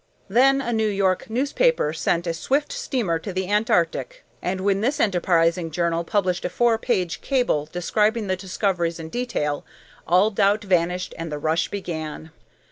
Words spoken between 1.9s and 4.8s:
sent a swift steamer to the Antarctic, and